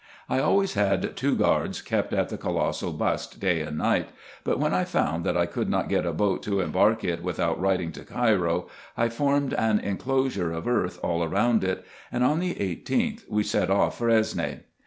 I 0.27 0.39
always 0.39 0.73
had 0.73 1.15
two 1.15 1.35
guards 1.35 1.79
kept 1.83 2.11
at 2.11 2.29
the 2.29 2.37
colossal 2.39 2.91
bust 2.91 3.39
day 3.39 3.61
and 3.61 3.77
night; 3.77 4.09
but 4.43 4.57
when 4.59 4.73
I 4.73 4.83
found 4.83 5.23
that 5.27 5.37
I 5.37 5.45
could 5.45 5.69
not 5.69 5.89
get 5.89 6.07
a 6.07 6.11
boat 6.11 6.41
to 6.41 6.59
embark 6.59 7.03
it 7.03 7.21
without 7.21 7.61
writing 7.61 7.91
to 7.91 8.03
Cairo, 8.03 8.67
I 8.97 9.09
formed 9.09 9.53
an 9.53 9.77
inclosure 9.77 10.51
of 10.53 10.67
earth 10.67 10.99
all 11.03 11.23
round 11.27 11.63
it; 11.63 11.85
and 12.11 12.23
on 12.23 12.39
the 12.39 12.55
18th 12.55 13.29
we 13.29 13.43
set 13.43 13.69
off 13.69 13.95
for 13.99 14.09
Esne. 14.09 14.61